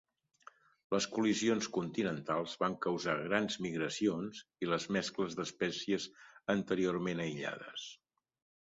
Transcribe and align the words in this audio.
Les 0.93 1.07
col·lisions 1.17 1.67
continentals 1.75 2.57
van 2.63 2.77
causar 2.87 3.15
grans 3.27 3.59
migracions 3.67 4.41
i 4.67 4.71
les 4.73 4.89
mescles 4.99 5.41
d'espècies 5.43 6.13
anteriorment 6.57 7.25
aïllades. 7.29 7.89